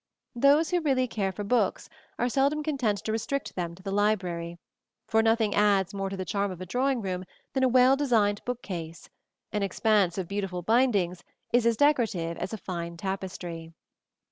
Those 0.35 0.71
who 0.71 0.81
really 0.81 1.07
care 1.07 1.31
for 1.31 1.43
books 1.43 1.87
are 2.17 2.27
seldom 2.27 2.63
content 2.63 2.97
to 3.03 3.11
restrict 3.11 3.55
them 3.55 3.75
to 3.75 3.83
the 3.83 3.91
library, 3.91 4.57
for 5.07 5.21
nothing 5.21 5.53
adds 5.53 5.93
more 5.93 6.09
to 6.09 6.17
the 6.17 6.25
charm 6.25 6.49
of 6.49 6.59
a 6.59 6.65
drawing 6.65 7.03
room 7.03 7.23
than 7.53 7.61
a 7.63 7.67
well 7.69 7.95
designed 7.95 8.43
bookcase: 8.43 9.11
an 9.51 9.61
expanse 9.61 10.17
of 10.17 10.27
beautiful 10.27 10.63
bindings 10.63 11.23
is 11.53 11.67
as 11.67 11.77
decorative 11.77 12.35
as 12.37 12.51
a 12.51 12.57
fine 12.57 12.97
tapestry. 12.97 13.73